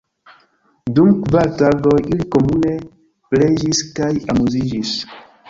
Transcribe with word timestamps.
Dum 0.95 1.11
kvar 1.27 1.51
tagoj 1.59 1.99
ili 2.13 2.27
komune 2.37 2.73
preĝis 3.35 3.85
kaj 4.01 4.11
amuziĝis. 4.35 4.97